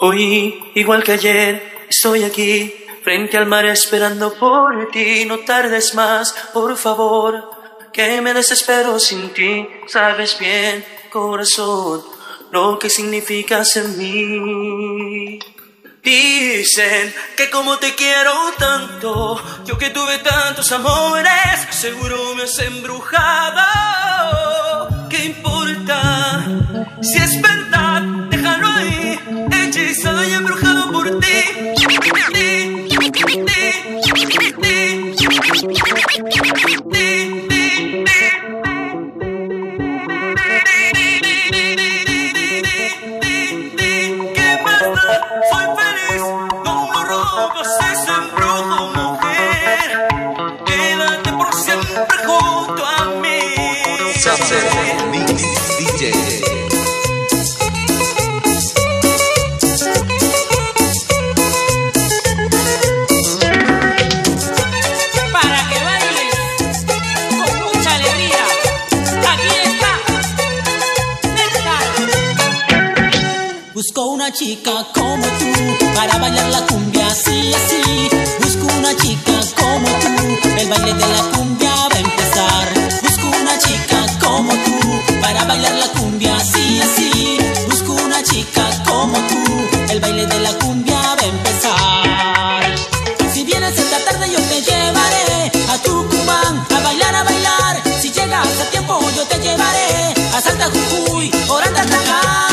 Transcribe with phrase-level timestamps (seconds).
[0.00, 5.24] Hoy, igual que ayer, estoy aquí, frente al mar esperando por ti.
[5.24, 7.50] No tardes más, por favor,
[7.92, 9.66] que me desespero sin ti.
[9.88, 12.04] Sabes bien, corazón,
[12.52, 15.40] lo que significas en mí.
[16.04, 23.66] Dicen que como te quiero tanto, yo que tuve tantos amores, seguro me has embrujado.
[25.10, 26.46] ¿Qué importa?
[27.02, 27.42] Si es
[29.98, 31.26] hechizado y embrujado por ti.
[31.76, 31.86] ¿Qué
[73.78, 75.52] Busco una chica como tú
[75.94, 78.10] para bailar la cumbia así, así.
[78.42, 82.66] Busco una chica como tú, el baile de la cumbia va a empezar.
[83.04, 87.38] Busco una chica como tú para bailar la cumbia así, así.
[87.70, 92.74] Busco una chica como tú, el baile de la cumbia va a empezar.
[93.32, 97.82] Si vienes esta tarde yo te llevaré a Tucumán a bailar, a bailar.
[98.00, 102.47] Si llegas a tiempo yo te llevaré a Santa Jujuy, Oranda, Tagal.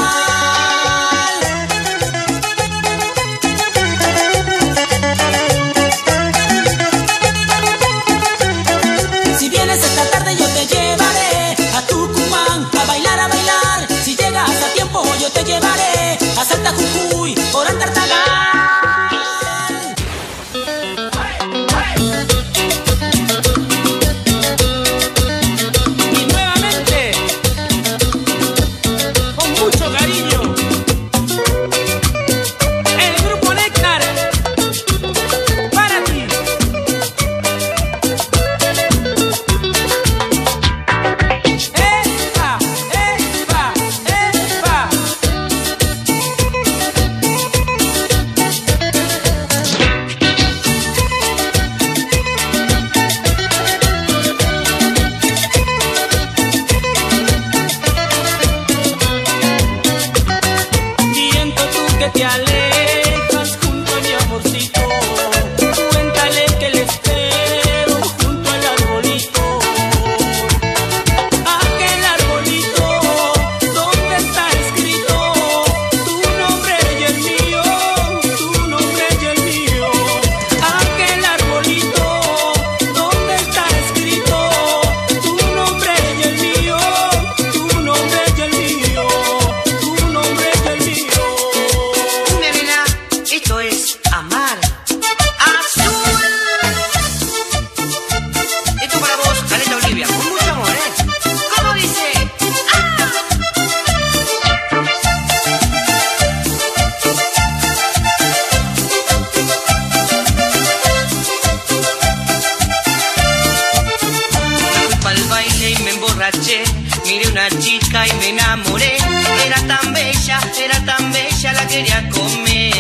[116.15, 116.63] Emborraché.
[117.05, 118.97] Miré una chica y me enamoré.
[119.45, 122.73] Era tan bella, era tan bella, la quería comer.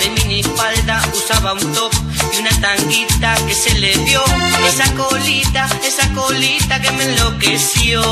[0.00, 1.92] De minifalda usaba un top
[2.32, 4.22] y una tanguita que se le vio.
[4.66, 8.02] Esa colita, esa colita que me enloqueció.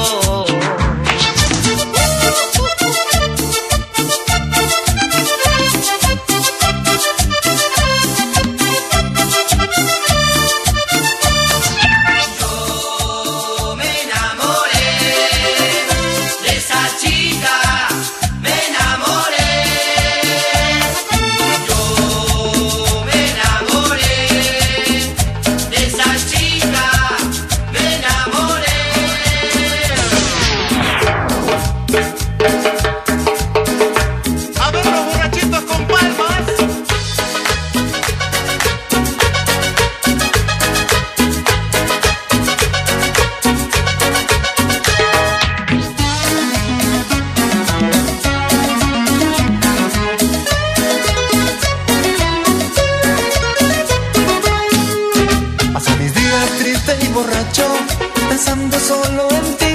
[56.61, 57.67] Triste y borracho,
[58.29, 59.73] pensando solo en ti.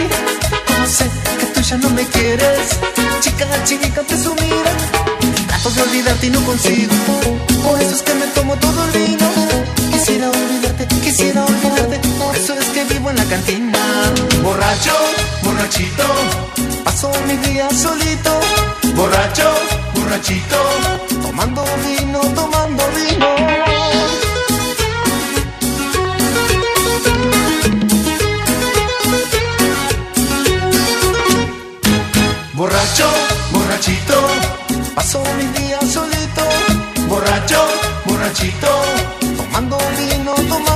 [0.67, 1.09] Como sé
[1.39, 2.77] que tú ya no me quieres,
[3.21, 4.71] chica chica presumida.
[5.75, 6.93] de olvidarte y no consigo.
[7.63, 9.27] Por eso es que me tomo todo el vino.
[9.91, 11.97] Quisiera olvidarte, quisiera olvidarte.
[12.19, 13.79] Por eso es que vivo en la cantina.
[14.43, 14.95] Borracho,
[15.43, 16.07] borrachito.
[16.83, 18.31] Paso mi día solito.
[18.93, 19.49] Borracho,
[19.95, 20.59] borrachito.
[21.23, 23.34] Tomando vino, tomando vino.
[32.85, 33.09] Borracho,
[33.51, 34.27] borrachito,
[34.93, 36.45] paso mi día solito.
[37.07, 37.65] Borracho,
[38.05, 38.67] borrachito,
[39.35, 40.74] tomando vino, tomando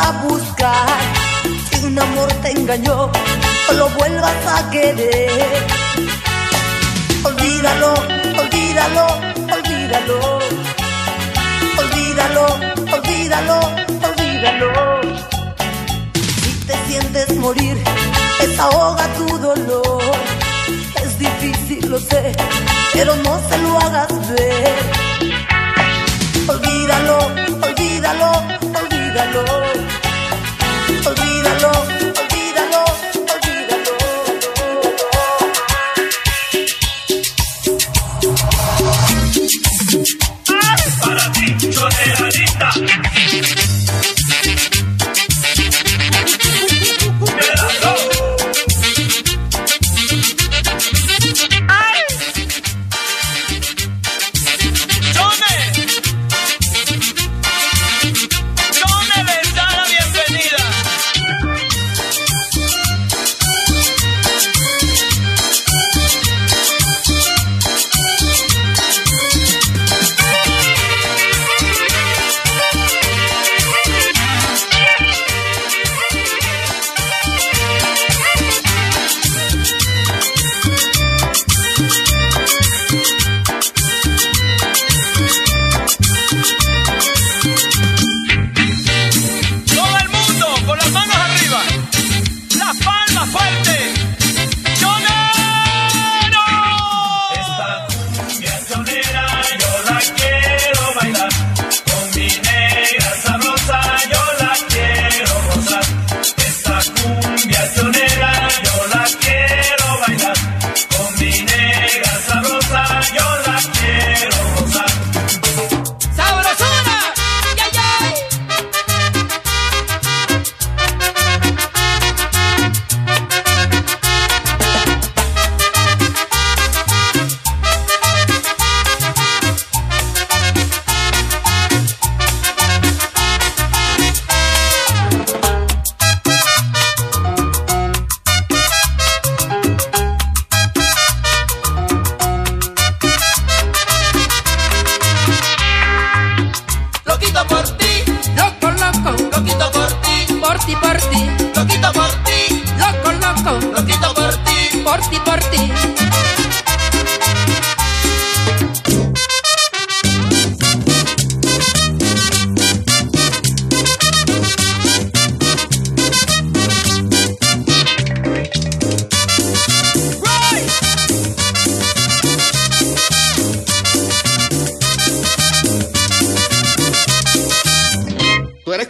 [0.00, 0.98] a buscar.
[1.70, 3.10] Si un amor te engañó,
[3.76, 5.66] lo vuelvas a querer.
[7.24, 7.94] Olvídalo,
[8.42, 9.06] olvídalo,
[9.56, 10.38] olvídalo.
[11.82, 12.46] Olvídalo,
[12.96, 13.60] olvídalo,
[14.08, 14.70] olvídalo.
[16.42, 17.76] Si te sientes morir,
[18.40, 20.02] desahoga tu dolor.
[21.02, 22.32] Es difícil, lo sé,
[22.92, 24.07] pero no se lo hagas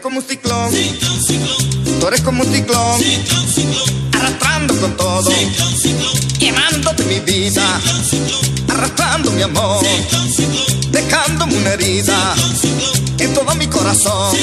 [0.00, 0.71] como un ciclón.
[2.00, 3.00] Tú eres como un ciclón.
[4.12, 5.31] Arrastrando con todo.
[6.38, 7.62] Quemándote mi vida.
[8.69, 9.85] Arrastrando mi amor.
[10.35, 10.93] Ciclón.
[10.93, 12.35] Dejándome una herida.
[13.19, 14.37] En todo mi corazón.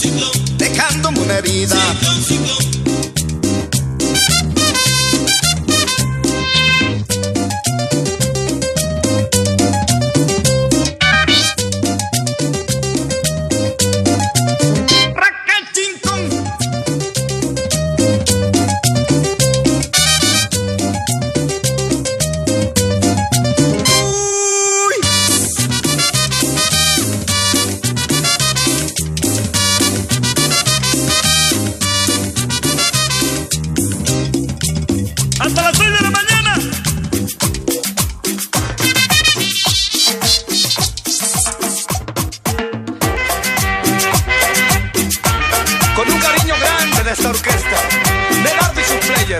[0.00, 0.30] Ciclón.
[0.56, 1.78] Dejándome una herida.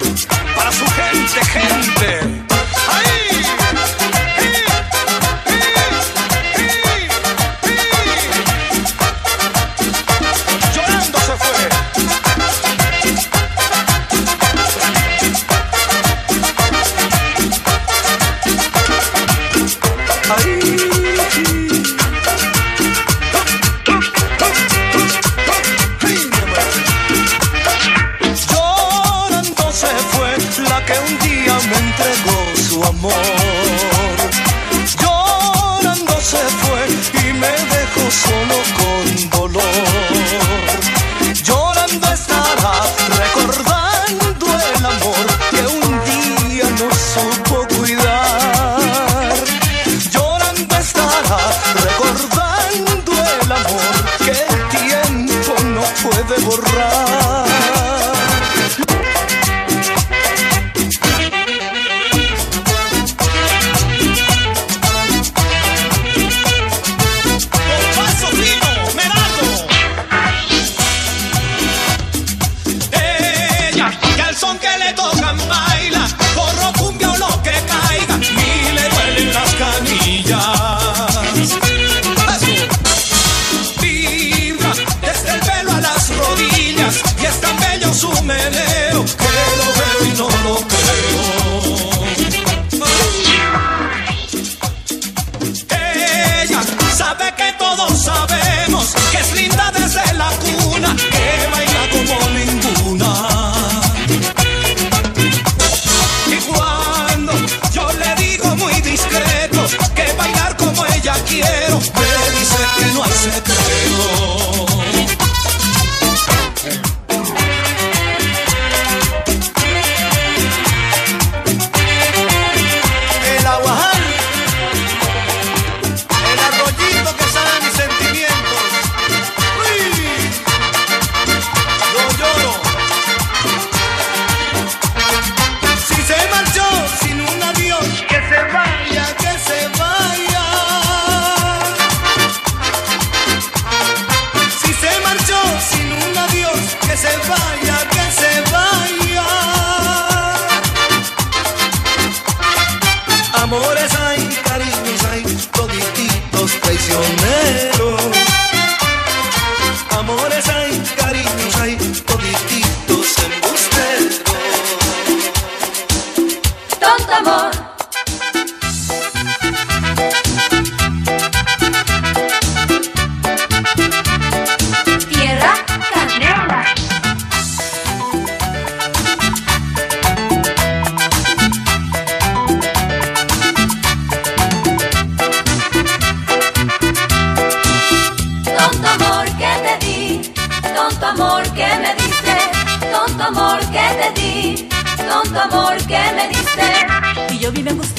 [0.01, 2.42] para su gente, gente.
[38.13, 38.82] この子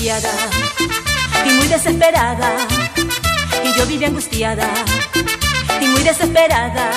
[0.04, 2.58] y muy desesperada.
[3.64, 4.68] Y yo vivía angustiada
[5.80, 6.92] y muy desesperada.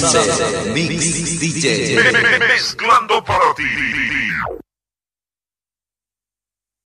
[0.00, 1.96] Sunday Mix DJ.
[2.40, 4.23] Mezclando para ti.